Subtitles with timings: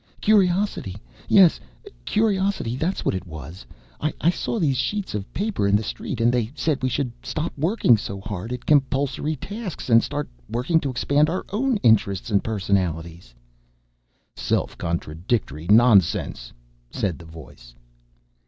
[0.19, 0.95] "Curiosity.
[1.29, 1.59] Yes,
[2.05, 3.67] curiosity, that's what it was.
[3.99, 7.53] I saw these sheets of paper in the street and they said we should stop
[7.55, 12.43] working so hard at compulsory tasks and start working to expand our own interests and
[12.43, 13.35] personalities."
[14.35, 16.51] "Self contradictory nonsense!"
[16.89, 17.75] said the voice.